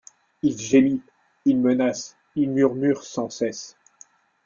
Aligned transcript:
Il 0.41 0.57
gémit, 0.59 1.03
il 1.45 1.59
menace, 1.59 2.17
il 2.35 2.49
murmure 2.49 3.03
sans 3.03 3.29
cesse. 3.29 3.77